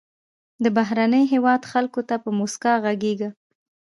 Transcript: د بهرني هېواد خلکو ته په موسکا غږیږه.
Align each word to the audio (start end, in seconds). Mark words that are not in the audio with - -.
د 0.63 0.65
بهرني 0.77 1.23
هېواد 1.33 1.61
خلکو 1.71 2.01
ته 2.09 2.15
په 2.23 2.29
موسکا 2.39 2.73
غږیږه. 2.83 3.29